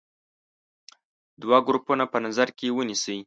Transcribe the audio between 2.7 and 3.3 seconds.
ونیسئ.